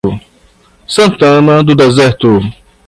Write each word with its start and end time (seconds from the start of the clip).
Santana 0.87 1.63
do 1.63 1.75
Deserto 1.75 2.39